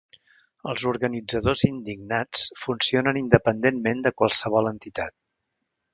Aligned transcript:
Els 0.71 0.85
organitzadors 0.91 1.63
indignats 1.67 2.45
funcionen 2.63 3.21
independentment 3.23 4.05
de 4.09 4.17
qualsevol 4.23 4.71
entitat. 4.75 5.17